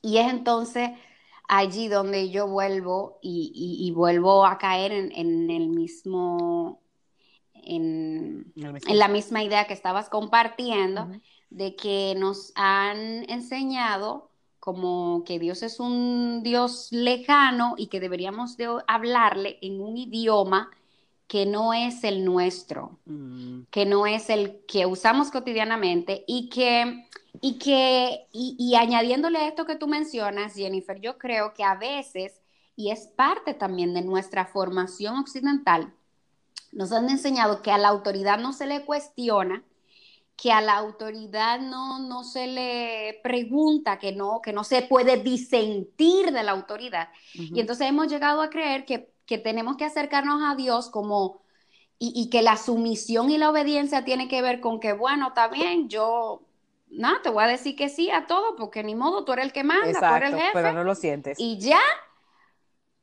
Y 0.00 0.18
es 0.18 0.30
entonces 0.30 0.90
allí 1.48 1.88
donde 1.88 2.30
yo 2.30 2.46
vuelvo 2.46 3.18
y, 3.22 3.52
y- 3.54 3.86
y 3.86 3.90
vuelvo 3.90 4.46
a 4.46 4.56
caer 4.56 4.92
en, 4.92 5.12
en 5.12 5.50
el 5.50 5.68
mismo, 5.68 6.80
en, 7.54 8.52
la 8.96 9.08
misma 9.08 9.42
idea 9.42 9.66
que 9.66 9.74
estabas 9.74 10.08
compartiendo. 10.08 11.02
De 11.56 11.74
que 11.74 12.14
nos 12.18 12.52
han 12.54 13.28
enseñado 13.30 14.30
como 14.60 15.24
que 15.24 15.38
Dios 15.38 15.62
es 15.62 15.80
un 15.80 16.42
Dios 16.42 16.88
lejano 16.92 17.74
y 17.78 17.86
que 17.86 18.00
deberíamos 18.00 18.56
de 18.58 18.68
hablarle 18.86 19.58
en 19.62 19.80
un 19.80 19.96
idioma 19.96 20.70
que 21.26 21.46
no 21.46 21.72
es 21.74 22.04
el 22.04 22.24
nuestro, 22.24 22.98
Mm, 23.06 23.62
que 23.70 23.86
no 23.86 24.06
es 24.06 24.28
el 24.30 24.64
que 24.66 24.86
usamos 24.86 25.30
cotidianamente 25.30 26.24
y 26.26 26.50
que, 26.50 27.06
y 27.40 27.58
que, 27.58 28.28
y, 28.32 28.56
y 28.58 28.74
añadiéndole 28.76 29.38
a 29.38 29.48
esto 29.48 29.64
que 29.66 29.76
tú 29.76 29.88
mencionas, 29.88 30.54
Jennifer, 30.54 31.00
yo 31.00 31.18
creo 31.18 31.54
que 31.54 31.64
a 31.64 31.74
veces, 31.76 32.42
y 32.76 32.90
es 32.90 33.06
parte 33.08 33.54
también 33.54 33.94
de 33.94 34.02
nuestra 34.02 34.46
formación 34.46 35.16
occidental, 35.18 35.94
nos 36.72 36.92
han 36.92 37.08
enseñado 37.10 37.62
que 37.62 37.70
a 37.72 37.78
la 37.78 37.88
autoridad 37.88 38.38
no 38.38 38.52
se 38.52 38.66
le 38.66 38.84
cuestiona, 38.84 39.64
que 40.36 40.52
a 40.52 40.60
la 40.60 40.76
autoridad 40.76 41.60
no, 41.60 41.98
no 41.98 42.22
se 42.22 42.46
le 42.46 43.20
pregunta, 43.22 43.98
que 43.98 44.12
no, 44.12 44.42
que 44.42 44.52
no 44.52 44.64
se 44.64 44.82
puede 44.82 45.16
disentir 45.16 46.30
de 46.30 46.42
la 46.42 46.52
autoridad. 46.52 47.08
Y 47.32 47.58
entonces 47.58 47.88
hemos 47.88 48.08
llegado 48.08 48.42
a 48.42 48.50
creer 48.50 48.84
que, 48.84 49.10
que 49.24 49.38
tenemos 49.38 49.76
que 49.76 49.86
acercarnos 49.86 50.42
a 50.44 50.54
Dios 50.54 50.90
como, 50.90 51.40
y, 51.98 52.12
y 52.14 52.28
que 52.28 52.42
la 52.42 52.58
sumisión 52.58 53.30
y 53.30 53.38
la 53.38 53.48
obediencia 53.48 54.04
tiene 54.04 54.28
que 54.28 54.42
ver 54.42 54.60
con 54.60 54.78
que, 54.78 54.92
bueno, 54.92 55.28
está 55.28 55.48
bien, 55.48 55.88
yo, 55.88 56.42
nada, 56.90 57.22
te 57.22 57.30
voy 57.30 57.44
a 57.44 57.48
decir 57.48 57.74
que 57.74 57.88
sí 57.88 58.10
a 58.10 58.26
todo, 58.26 58.56
porque 58.56 58.84
ni 58.84 58.94
modo, 58.94 59.24
tú 59.24 59.32
eres 59.32 59.46
el 59.46 59.52
que 59.52 59.64
manda, 59.64 60.06
tú 60.06 60.14
eres 60.14 60.32
el 60.32 60.38
jefe 60.38 60.50
pero 60.52 60.72
no 60.72 60.84
lo 60.84 60.94
sientes. 60.94 61.38
y 61.40 61.58
ya. 61.58 61.80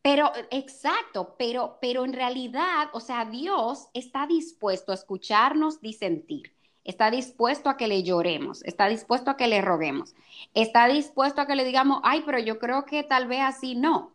Pero, 0.01 0.33
exacto, 0.51 1.35
pero, 1.39 1.77
pero 1.79 2.03
en 2.03 2.11
realidad, 2.11 2.89
o 2.91 2.99
sea, 2.99 3.23
Dios 3.23 3.87
está 3.93 4.27
dispuesto 4.27 4.91
a 4.91 4.95
escucharnos 4.95 5.79
disentir, 5.79 6.53
está 6.83 7.09
dispuesto 7.11 7.69
a 7.69 7.77
que 7.77 7.87
le 7.87 8.03
lloremos, 8.03 8.63
está 8.63 8.87
dispuesto 8.87 9.31
a 9.31 9.37
que 9.37 9.47
le 9.47 9.61
roguemos, 9.61 10.15
está 10.53 10.87
dispuesto 10.87 11.41
a 11.41 11.47
que 11.47 11.55
le 11.55 11.65
digamos, 11.65 12.01
ay, 12.03 12.23
pero 12.25 12.39
yo 12.39 12.59
creo 12.59 12.85
que 12.85 13.03
tal 13.03 13.27
vez 13.27 13.41
así 13.41 13.75
no. 13.75 14.13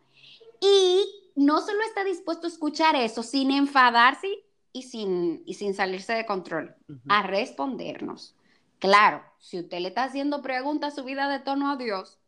Y 0.61 1.31
no 1.35 1.61
solo 1.61 1.81
está 1.83 2.03
dispuesto 2.03 2.47
a 2.47 2.49
escuchar 2.49 2.95
eso 2.95 3.23
sin 3.23 3.51
enfadarse 3.51 4.27
y 4.71 4.83
sin, 4.83 5.41
y 5.45 5.55
sin 5.55 5.73
salirse 5.73 6.13
de 6.13 6.25
control, 6.25 6.75
a 7.07 7.23
respondernos. 7.23 8.35
Claro, 8.77 9.23
si 9.39 9.59
usted 9.59 9.79
le 9.79 9.89
está 9.89 10.03
haciendo 10.03 10.41
preguntas 10.41 10.95
subida 10.95 11.27
de 11.27 11.39
tono 11.39 11.71
a 11.71 11.75
Dios, 11.75 12.19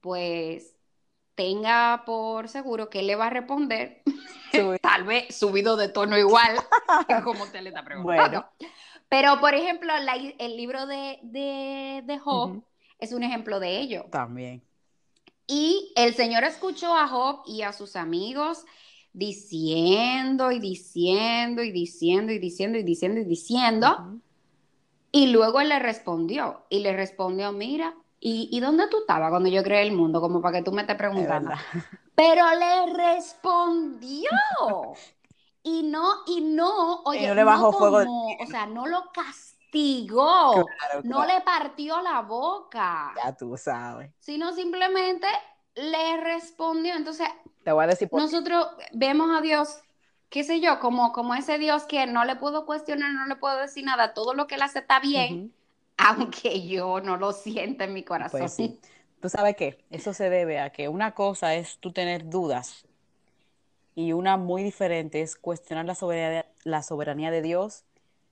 pues 0.00 0.74
tenga 1.34 2.02
por 2.04 2.48
seguro 2.48 2.90
que 2.90 3.00
él 3.00 3.06
le 3.06 3.16
va 3.16 3.28
a 3.28 3.30
responder, 3.30 4.02
tal 4.82 5.04
vez 5.04 5.34
subido 5.34 5.76
de 5.76 5.88
tono 5.88 6.18
igual 6.18 6.56
como 7.24 7.44
usted 7.44 7.62
le 7.62 7.70
está 7.70 7.82
preguntando. 7.84 8.46
Bueno. 8.58 8.70
Pero, 9.10 9.40
por 9.40 9.54
ejemplo, 9.54 9.92
la- 9.98 10.14
el 10.16 10.56
libro 10.56 10.86
de, 10.86 11.18
de, 11.22 12.02
de 12.06 12.18
Job 12.18 12.50
Ujú. 12.50 12.64
es 12.98 13.12
un 13.12 13.22
ejemplo 13.22 13.60
de 13.60 13.78
ello. 13.78 14.06
También. 14.10 14.62
Y 15.46 15.92
el 15.96 16.14
Señor 16.14 16.44
escuchó 16.44 16.94
a 16.96 17.08
Job 17.08 17.42
y 17.44 17.62
a 17.62 17.72
sus 17.72 17.96
amigos 17.96 18.64
diciendo 19.12 20.52
y 20.52 20.60
diciendo 20.60 21.62
y 21.64 21.72
diciendo 21.72 22.32
y 22.32 22.38
diciendo 22.38 22.78
y 22.78 22.84
diciendo 22.84 23.20
y 23.20 23.24
diciendo. 23.24 23.96
Ujú. 23.98 24.20
Y 25.12 25.26
luego 25.26 25.60
él 25.60 25.70
le 25.70 25.80
respondió. 25.80 26.64
Y 26.70 26.78
le 26.78 26.92
respondió, 26.94 27.50
mira, 27.50 27.94
¿y, 28.20 28.48
y 28.52 28.60
dónde 28.60 28.86
tú 28.88 28.98
estabas 29.00 29.30
cuando 29.30 29.48
yo 29.48 29.64
creé 29.64 29.82
el 29.82 29.92
mundo? 29.92 30.20
Como 30.20 30.40
para 30.40 30.58
que 30.58 30.64
tú 30.64 30.70
me 30.70 30.82
estés 30.82 30.94
Es 30.94 30.98
preguntando. 30.98 31.50
Pero 32.14 32.44
le 32.54 32.94
respondió. 32.94 34.30
Y 35.62 35.82
no, 35.82 36.22
y 36.26 36.40
no, 36.40 37.02
oye, 37.02 37.24
Y 37.24 37.26
no 37.26 37.34
le 37.34 37.44
bajó 37.44 37.72
fuego 37.72 37.98
de- 38.00 38.06
o 38.40 38.46
sea, 38.46 38.66
no 38.66 38.86
lo 38.86 39.10
castigó, 39.12 40.64
Claro, 40.78 41.02
no 41.04 41.24
le 41.26 41.40
partió 41.42 42.00
la 42.00 42.22
boca, 42.22 43.12
Ya 43.16 43.36
tú 43.36 43.56
sabes. 43.56 44.10
sino 44.20 44.52
simplemente 44.52 45.26
le 45.74 46.16
respondió. 46.18 46.94
Entonces, 46.94 47.28
Te 47.62 47.72
voy 47.72 47.84
a 47.84 47.88
decir 47.88 48.08
por 48.08 48.20
nosotros 48.20 48.68
vemos 48.92 49.36
a 49.36 49.40
Dios, 49.42 49.80
qué 50.30 50.44
sé 50.44 50.60
yo, 50.60 50.80
como, 50.80 51.12
como 51.12 51.34
ese 51.34 51.58
Dios 51.58 51.84
que 51.84 52.06
no 52.06 52.24
le 52.24 52.36
puedo 52.36 52.64
cuestionar, 52.64 53.12
no 53.12 53.26
le 53.26 53.36
puedo 53.36 53.58
decir 53.58 53.84
nada, 53.84 54.14
todo 54.14 54.34
lo 54.34 54.46
que 54.46 54.54
él 54.54 54.62
hace 54.62 54.78
está 54.80 54.98
bien, 55.00 55.52
aunque 55.98 56.66
yo 56.66 57.00
no 57.00 57.18
lo 57.18 57.32
sienta 57.32 57.84
en 57.84 57.92
mi 57.92 58.02
corazón. 58.02 58.40
Pues 58.40 58.52
sí. 58.54 58.80
¿Tú 59.20 59.28
sabes 59.28 59.54
qué? 59.56 59.84
Eso 59.90 60.14
se 60.14 60.30
debe 60.30 60.58
a 60.60 60.70
que 60.70 60.88
una 60.88 61.12
cosa 61.14 61.54
es 61.54 61.78
tú 61.78 61.92
tener 61.92 62.30
dudas 62.30 62.86
y 63.94 64.12
una 64.12 64.36
muy 64.36 64.62
diferente 64.62 65.20
es 65.20 65.36
cuestionar 65.36 65.84
la 65.84 65.94
soberanía, 65.94 66.46
la 66.64 66.82
soberanía 66.82 67.30
de 67.30 67.42
Dios 67.42 67.84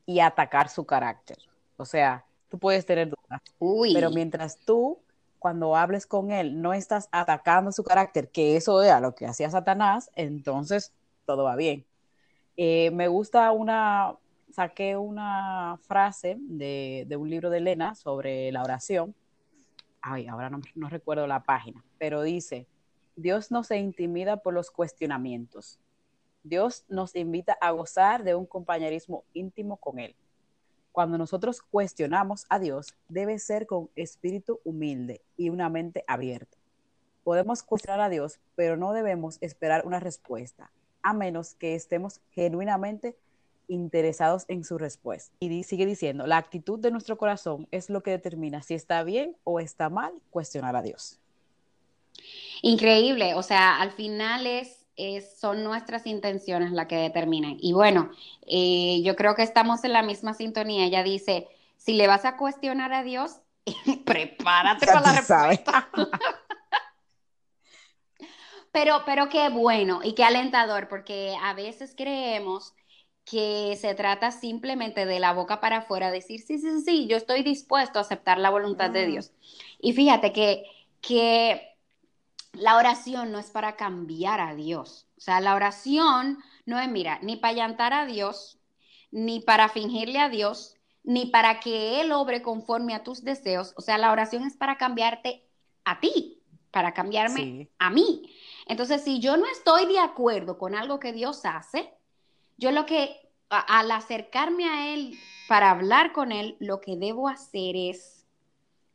y 0.07 0.21
atacar 0.21 0.69
su 0.69 0.87
carácter. 0.87 1.39
O 1.77 1.85
sea, 1.85 2.25
tú 2.49 2.59
puedes 2.59 2.87
tener 2.87 3.09
dudas, 3.09 3.43
Uy, 3.59 3.95
pero 3.95 4.11
mientras 4.11 4.59
tú, 4.59 4.99
cuando 5.39 5.77
hables 5.77 6.07
con 6.07 6.31
Él, 6.31 6.61
no 6.61 6.73
estás 6.73 7.09
atacando 7.13 7.73
su 7.73 7.85
carácter, 7.85 8.31
que 8.31 8.57
eso 8.57 8.83
era 8.83 9.01
lo 9.01 9.15
que 9.15 9.27
hacía 9.27 9.51
Satanás, 9.51 10.11
entonces 10.15 10.93
todo 11.27 11.45
va 11.45 11.57
bien. 11.57 11.85
Eh, 12.57 12.91
me 12.93 13.07
gusta 13.09 13.53
una, 13.53 14.17
saqué 14.51 14.97
una 14.97 15.79
frase 15.87 16.37
de, 16.41 17.05
de 17.07 17.17
un 17.17 17.31
libro 17.31 17.51
de 17.51 17.59
Elena 17.59 17.95
sobre 17.95 18.51
la 18.51 18.63
oración. 18.63 19.15
Ay, 20.01 20.27
ahora 20.27 20.51
no, 20.51 20.61
no 20.75 20.89
recuerdo 20.89 21.27
la 21.27 21.43
página, 21.43 21.85
pero 21.99 22.23
dice, 22.23 22.67
Dios 23.19 23.51
no 23.51 23.65
se 23.65 23.79
intimida 23.79 24.37
por 24.37 24.55
los 24.55 24.71
cuestionamientos. 24.71 25.81
Dios 26.45 26.85
nos 26.89 27.17
invita 27.17 27.59
a 27.61 27.73
gozar 27.73 28.23
de 28.23 28.37
un 28.37 28.47
compañerismo 28.47 29.25
íntimo 29.33 29.77
con 29.77 29.99
Él. 29.99 30.15
Cuando 30.93 31.19
nosotros 31.19 31.61
cuestionamos 31.61 32.47
a 32.49 32.61
Dios, 32.61 32.95
debe 33.09 33.41
ser 33.41 33.67
con 33.67 33.91
espíritu 33.97 34.61
humilde 34.65 35.21
y 35.37 35.51
una 35.51 35.69
mente 35.69 36.05
abierta. 36.07 36.57
podemos 37.25 37.65
cuestionar 37.65 38.01
a 38.01 38.09
Dios, 38.09 38.39
pero 38.55 38.77
no 38.77 38.93
debemos 38.93 39.39
esperar 39.41 39.85
una 39.85 39.99
respuesta, 39.99 40.71
a 41.03 41.13
menos 41.13 41.57
que 41.57 41.75
estemos 41.75 42.21
genuinamente 42.31 43.17
interesados 43.67 44.45
en 44.47 44.63
su 44.63 44.79
respuesta. 44.79 45.37
Y 45.41 45.65
sigue 45.65 45.87
diciendo, 45.87 46.25
la 46.29 46.37
actitud 46.37 46.79
de 46.79 46.93
nuestro 46.93 47.19
corazón 47.19 47.67
es 47.73 47.91
lo 47.91 48.05
que 48.05 48.13
determina 48.13 48.63
si 48.63 48.75
está 48.75 49.03
bien 49.03 49.37
o 49.43 49.59
está 49.59 49.91
mal 49.91 50.15
cuestionar 50.31 50.77
a 50.77 50.83
Dios. 50.83 51.21
Increíble, 52.63 53.35
o 53.35 53.43
sea, 53.43 53.81
al 53.81 53.93
final 53.93 54.47
es, 54.47 54.87
son 55.39 55.65
nuestras 55.65 56.07
intenciones 56.07 56.73
las 56.73 56.87
que 56.87 56.97
determinan. 56.97 57.57
Y 57.61 57.73
bueno, 57.73 58.11
eh, 58.47 59.01
yo 59.05 59.17
creo 59.17 59.35
que 59.35 59.43
estamos 59.43 59.85
en 59.85 59.93
la 59.93 60.03
misma 60.03 60.35
sintonía. 60.35 60.85
Ella 60.85 61.03
dice, 61.03 61.49
si 61.77 61.95
le 61.95 62.07
vas 62.07 62.25
a 62.25 62.37
cuestionar 62.37 62.93
a 62.93 63.03
Dios, 63.03 63.41
prepárate 64.05 64.87
para 64.87 65.01
la 65.01 65.13
respuesta. 65.13 65.89
pero, 68.73 69.03
pero 69.07 69.29
qué 69.29 69.49
bueno 69.49 70.01
y 70.03 70.15
qué 70.15 70.25
alentador, 70.25 70.89
porque 70.89 71.37
a 71.43 71.55
veces 71.55 71.95
creemos 71.97 72.75
que 73.25 73.77
se 73.79 73.95
trata 73.95 74.31
simplemente 74.31 75.05
de 75.05 75.21
la 75.21 75.35
boca 75.35 75.61
para 75.61 75.79
afuera, 75.79 76.11
decir, 76.11 76.41
sí, 76.41 76.59
sí, 76.59 76.81
sí, 76.83 77.07
yo 77.07 77.19
estoy 77.19 77.43
dispuesto 77.43 77.99
a 77.99 78.03
aceptar 78.03 78.39
la 78.39 78.49
voluntad 78.49 78.91
de 78.91 79.07
Dios. 79.07 79.33
Y 79.79 79.93
fíjate 79.93 80.33
que, 80.33 80.65
que 81.03 81.68
la 82.61 82.77
oración 82.77 83.33
no 83.33 83.39
es 83.39 83.51
para 83.51 83.77
cambiar 83.77 84.41
a 84.41 84.55
Dios. 84.55 85.07
O 85.17 85.21
sea, 85.21 85.41
la 85.41 85.55
oración 85.55 86.39
no 86.67 86.79
es, 86.79 86.89
mira, 86.89 87.19
ni 87.23 87.37
para 87.37 87.55
llantar 87.55 87.93
a 87.93 88.07
Dios, 88.07 88.59
ni 89.11 89.41
para 89.41 89.69
fingirle 89.69 90.19
a 90.19 90.29
Dios, 90.29 90.75
ni 91.03 91.27
para 91.27 91.61
que 91.61 92.01
Él 92.01 92.13
obre 92.13 92.43
conforme 92.43 92.95
a 92.95 93.03
tus 93.03 93.25
deseos. 93.25 93.73
O 93.77 93.81
sea, 93.81 93.99
la 93.99 94.13
oración 94.13 94.45
es 94.45 94.57
para 94.57 94.77
cambiarte 94.77 95.49
a 95.85 96.01
ti, 96.01 96.43
para 96.71 96.93
cambiarme 96.93 97.71
a 97.79 97.91
mí. 97.91 98.35
Entonces, 98.67 99.03
si 99.03 99.19
yo 99.21 99.37
no 99.37 99.47
estoy 99.47 99.87
de 99.87 99.99
acuerdo 99.99 100.59
con 100.59 100.75
algo 100.75 101.01
que 101.01 101.13
Dios 101.13 101.45
hace, 101.45 101.93
yo 102.59 102.71
lo 102.73 102.85
que, 102.85 103.17
al 103.49 103.91
acercarme 103.91 104.69
a 104.69 104.93
Él 104.95 105.19
para 105.49 105.71
hablar 105.71 106.13
con 106.13 106.33
Él, 106.33 106.57
lo 106.61 106.81
que 106.81 106.97
debo 106.97 107.29
hacer 107.29 107.75
es, 107.75 108.27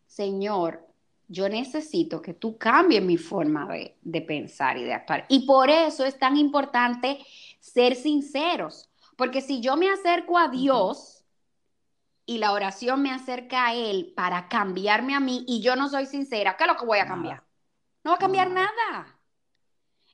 Señor, 0.06 0.88
yo 1.34 1.50
necesito 1.50 2.22
que 2.22 2.36
tú 2.36 2.60
cambies 2.60 3.02
mi 3.02 3.18
forma 3.18 3.68
de, 3.68 4.22
pensar 4.22 4.78
y 4.78 4.84
de 4.84 4.94
actuar. 4.94 5.26
Y 5.30 5.48
por 5.48 5.70
eso 5.70 6.06
es 6.06 6.20
tan 6.20 6.38
importante 6.38 7.26
ser 7.60 7.96
sinceros, 7.96 8.90
porque 9.18 9.42
si 9.42 9.60
yo 9.60 9.76
me 9.76 9.90
acerco 9.90 10.38
a 10.38 10.48
Dios 10.48 11.26
y 12.28 12.38
la 12.38 12.52
oración 12.52 13.02
me 13.02 13.12
acerca 13.12 13.66
a 13.66 13.74
Él 13.74 14.14
para 14.16 14.48
cambiarme 14.48 15.16
a 15.16 15.20
mí 15.20 15.44
y 15.48 15.60
yo 15.62 15.76
no 15.76 15.90
soy 15.90 16.06
sincera, 16.06 16.56
¿qué 16.56 16.66
es 16.66 16.70
lo 16.70 16.78
que 16.78 16.86
voy 16.86 17.00
a 17.00 17.08
cambiar? 17.08 17.44
No 18.04 18.12
va 18.12 18.18
a 18.18 18.20
cambiar 18.20 18.52
nada. 18.52 19.20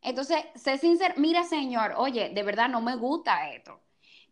Entonces, 0.02 0.38
sé 0.56 0.78
sincero, 0.78 1.16
mira 1.18 1.44
Señor, 1.44 1.96
oye, 1.98 2.30
de 2.30 2.44
verdad 2.44 2.70
no 2.70 2.80
me 2.80 2.96
gusta 2.96 3.52
esto. 3.52 3.82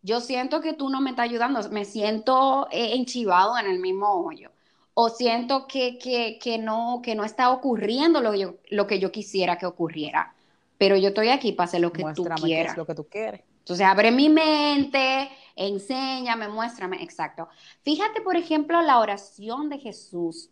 Yo 0.00 0.20
siento 0.20 0.62
que 0.62 0.72
tú 0.72 0.88
no 0.88 1.02
me 1.02 1.10
estás 1.10 1.24
ayudando, 1.24 1.68
me 1.68 1.84
siento 1.84 2.66
eh, 2.70 2.94
enchivado 2.94 3.58
en 3.58 3.66
el 3.66 3.78
mismo 3.78 4.24
hoyo. 4.24 4.50
O 5.00 5.10
siento 5.10 5.68
que, 5.68 5.96
que, 5.96 6.58
no, 6.58 7.00
que 7.04 7.14
no 7.14 7.22
está 7.22 7.52
ocurriendo 7.52 8.20
lo, 8.20 8.32
lo 8.68 8.86
que 8.88 8.98
yo 8.98 9.12
quisiera 9.12 9.56
que 9.56 9.64
ocurriera. 9.64 10.34
Pero 10.76 10.96
yo 10.96 11.10
estoy 11.10 11.28
aquí 11.28 11.52
para 11.52 11.66
hacer 11.66 11.82
lo 11.82 11.92
que 11.92 12.04
tú 12.16 12.24
quieras. 12.24 12.76
lo 12.76 12.84
que 12.84 12.96
tú 12.96 13.04
quieres. 13.04 13.42
Entonces, 13.60 13.86
abre 13.86 14.10
mi 14.10 14.28
mente, 14.28 15.30
enséñame, 15.54 16.48
muéstrame. 16.48 17.00
Exacto. 17.00 17.46
Fíjate, 17.82 18.22
por 18.22 18.34
ejemplo, 18.34 18.82
la 18.82 18.98
oración 18.98 19.68
de 19.68 19.78
Jesús 19.78 20.50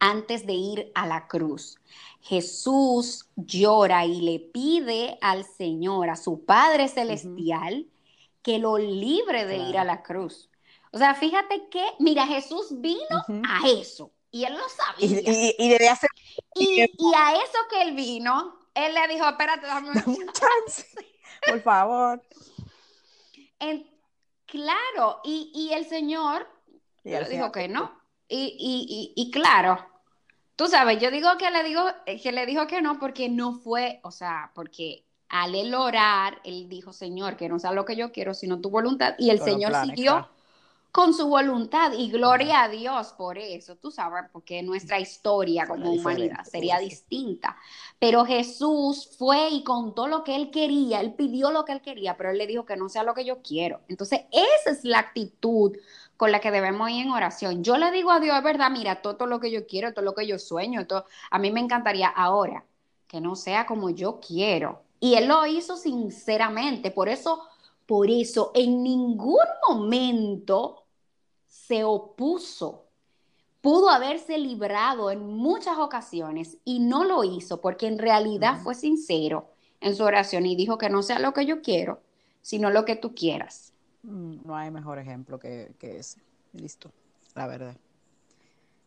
antes 0.00 0.46
de 0.46 0.54
ir 0.54 0.90
a 0.94 1.06
la 1.06 1.28
cruz. 1.28 1.76
Jesús 2.22 3.28
llora 3.36 4.06
y 4.06 4.22
le 4.22 4.38
pide 4.38 5.18
al 5.20 5.44
Señor, 5.44 6.08
a 6.08 6.16
su 6.16 6.46
Padre 6.46 6.88
Celestial, 6.88 7.88
que 8.40 8.58
lo 8.58 8.78
libre 8.78 9.44
de 9.44 9.58
ir 9.58 9.76
a 9.76 9.84
la 9.84 10.02
cruz. 10.02 10.47
O 10.92 10.98
sea, 10.98 11.14
fíjate 11.14 11.68
que, 11.70 11.84
mira, 11.98 12.26
Jesús 12.26 12.80
vino 12.80 13.24
a 13.48 13.68
eso 13.68 14.12
y 14.30 14.44
él 14.44 14.54
lo 14.54 14.68
sabía. 14.68 15.20
Y, 15.20 15.54
y, 15.58 15.68
debe 15.68 15.88
hacer... 15.88 16.10
y, 16.54 16.82
y, 16.82 17.14
a 17.16 17.34
eso 17.34 17.58
que 17.70 17.82
él 17.82 17.94
vino, 17.94 18.58
él 18.74 18.94
le 18.94 19.08
dijo, 19.08 19.28
espérate, 19.28 19.66
dame 19.66 19.90
un 19.90 20.32
chance. 20.32 20.86
Por 21.46 21.62
favor. 21.62 22.22
claro, 24.46 25.20
y, 25.24 25.70
el 25.72 25.86
Señor 25.86 26.48
le 27.04 27.28
dijo 27.28 27.52
que 27.52 27.68
no. 27.68 27.98
Y, 28.28 29.14
y, 29.16 29.30
claro, 29.30 29.78
tú 30.56 30.66
sabes, 30.66 31.00
yo 31.00 31.10
digo 31.10 31.30
que 31.38 31.50
le 31.50 31.64
digo 31.64 31.82
que 32.04 32.32
le 32.32 32.44
dijo 32.44 32.66
que 32.66 32.82
no 32.82 32.98
porque 32.98 33.28
no 33.28 33.54
fue, 33.54 34.00
o 34.02 34.10
sea, 34.10 34.52
porque 34.54 35.06
al 35.28 35.54
él 35.54 35.74
orar, 35.74 36.40
él 36.44 36.68
dijo, 36.68 36.92
Señor, 36.92 37.36
que 37.36 37.48
no 37.48 37.58
sea 37.58 37.72
lo 37.72 37.84
que 37.84 37.96
yo 37.96 38.12
quiero, 38.12 38.34
sino 38.34 38.60
tu 38.60 38.70
voluntad. 38.70 39.14
Y 39.18 39.30
el 39.30 39.40
Señor 39.40 39.74
siguió 39.84 40.28
con 40.98 41.14
su 41.14 41.28
voluntad 41.28 41.92
y 41.92 42.10
gloria 42.10 42.64
a 42.64 42.68
Dios 42.68 43.14
por 43.16 43.38
eso, 43.38 43.76
tú 43.76 43.92
sabes, 43.92 44.24
porque 44.32 44.64
nuestra 44.64 44.98
historia 44.98 45.64
como 45.64 45.92
humanidad 45.92 46.42
sería 46.42 46.80
distinta. 46.80 47.56
Pero 48.00 48.24
Jesús 48.24 49.08
fue 49.16 49.48
y 49.50 49.62
contó 49.62 50.08
lo 50.08 50.24
que 50.24 50.34
él 50.34 50.50
quería, 50.50 51.00
él 51.00 51.14
pidió 51.14 51.52
lo 51.52 51.64
que 51.64 51.70
él 51.70 51.82
quería, 51.82 52.16
pero 52.16 52.30
él 52.30 52.38
le 52.38 52.48
dijo 52.48 52.66
que 52.66 52.76
no 52.76 52.88
sea 52.88 53.04
lo 53.04 53.14
que 53.14 53.24
yo 53.24 53.42
quiero. 53.42 53.80
Entonces, 53.86 54.22
esa 54.32 54.72
es 54.72 54.82
la 54.82 54.98
actitud 54.98 55.76
con 56.16 56.32
la 56.32 56.40
que 56.40 56.50
debemos 56.50 56.90
ir 56.90 57.06
en 57.06 57.12
oración. 57.12 57.62
Yo 57.62 57.76
le 57.76 57.92
digo 57.92 58.10
a 58.10 58.18
Dios, 58.18 58.36
es 58.36 58.42
verdad, 58.42 58.68
mira, 58.68 59.00
todo, 59.00 59.28
lo 59.28 59.38
que 59.38 59.52
yo 59.52 59.68
quiero, 59.68 59.94
todo 59.94 60.04
lo 60.04 60.16
que 60.16 60.26
yo 60.26 60.36
sueño, 60.36 60.88
todo, 60.88 61.04
a 61.30 61.38
mí 61.38 61.52
me 61.52 61.60
encantaría 61.60 62.08
ahora 62.08 62.64
que 63.06 63.20
no 63.20 63.36
sea 63.36 63.66
como 63.66 63.90
yo 63.90 64.18
quiero. 64.18 64.82
Y 64.98 65.14
él 65.14 65.28
lo 65.28 65.46
hizo 65.46 65.76
sinceramente, 65.76 66.90
por 66.90 67.08
eso 67.08 67.44
por 67.86 68.10
eso 68.10 68.50
en 68.54 68.82
ningún 68.82 69.46
momento 69.66 70.87
se 71.48 71.84
opuso. 71.84 72.84
Pudo 73.60 73.90
haberse 73.90 74.38
librado 74.38 75.10
en 75.10 75.20
muchas 75.20 75.78
ocasiones 75.78 76.58
y 76.64 76.78
no 76.78 77.04
lo 77.04 77.24
hizo 77.24 77.60
porque 77.60 77.88
en 77.88 77.98
realidad 77.98 78.60
fue 78.62 78.74
sincero 78.74 79.50
en 79.80 79.96
su 79.96 80.04
oración 80.04 80.46
y 80.46 80.54
dijo 80.54 80.78
que 80.78 80.90
no 80.90 81.02
sea 81.02 81.18
lo 81.18 81.32
que 81.32 81.44
yo 81.44 81.60
quiero, 81.60 82.00
sino 82.40 82.70
lo 82.70 82.84
que 82.84 82.96
tú 82.96 83.14
quieras. 83.14 83.72
Mm, 84.02 84.46
no 84.46 84.56
hay 84.56 84.70
mejor 84.70 84.98
ejemplo 84.98 85.38
que, 85.38 85.72
que 85.78 85.98
ese. 85.98 86.20
Listo, 86.52 86.90
la 87.34 87.46
verdad. 87.46 87.76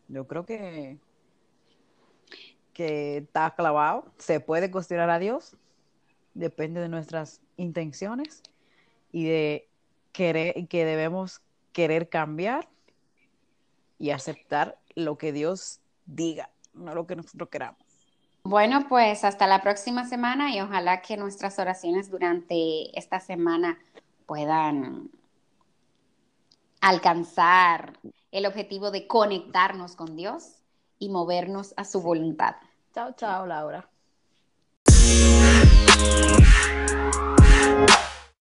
Yo 0.08 0.28
creo 0.28 0.45
que, 0.45 0.97
que 2.74 3.17
está 3.17 3.54
clavado. 3.56 4.06
Se 4.17 4.39
puede 4.39 4.71
cuestionar 4.71 5.10
a 5.10 5.19
Dios. 5.19 5.56
Depende 6.34 6.80
de 6.80 6.89
nuestras 6.89 7.41
intenciones 7.58 8.41
y 9.12 9.26
de 9.26 9.69
querer, 10.12 10.67
que 10.67 10.86
debemos 10.86 11.41
querer 11.71 12.10
cambiar 12.10 12.67
y 13.97 14.12
aceptar 14.12 14.77
lo 14.95 15.17
que 15.17 15.31
Dios 15.31 15.79
diga, 16.05 16.49
no 16.73 16.95
lo 16.95 17.05
que 17.07 17.15
nosotros 17.15 17.49
queramos. 17.49 17.79
Bueno, 18.43 18.88
pues 18.89 19.23
hasta 19.23 19.45
la 19.45 19.62
próxima 19.62 20.05
semana 20.05 20.53
y 20.53 20.62
ojalá 20.62 21.01
que 21.01 21.15
nuestras 21.15 21.60
oraciones 21.60 22.10
durante 22.10 22.97
esta 22.97 23.19
semana 23.19 23.77
puedan 24.25 25.12
alcanzar 26.81 27.99
el 28.31 28.47
objetivo 28.47 28.89
de 28.89 29.05
conectarnos 29.05 29.95
con 29.95 30.15
Dios 30.15 30.63
y 30.97 31.10
movernos 31.10 31.73
a 31.77 31.86
su 31.86 32.01
voluntad. 32.01 32.55
Chao, 32.93 33.13
chao, 33.15 33.45
Laura. 33.45 33.88